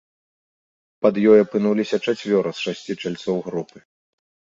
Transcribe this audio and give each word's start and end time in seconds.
Пад 1.03 1.15
ёй 1.35 1.39
апынуліся 1.45 2.01
чацвёра 2.05 2.51
з 2.59 2.69
шасці 2.69 2.93
чальцоў 3.07 3.37
групы. 3.53 3.77